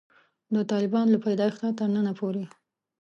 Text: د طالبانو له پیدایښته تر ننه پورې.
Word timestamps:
د 0.53 0.55
طالبانو 0.71 1.09
له 1.13 1.19
پیدایښته 1.25 1.67
تر 1.79 1.87
ننه 1.95 2.13
پورې. 2.19 2.43